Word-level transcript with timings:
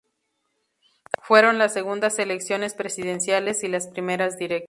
Fueron 1.21 1.59
las 1.59 1.73
segundas 1.73 2.17
elecciones 2.17 2.73
presidenciales 2.73 3.63
y 3.63 3.67
las 3.67 3.87
primeras 3.87 4.39
directas. 4.39 4.59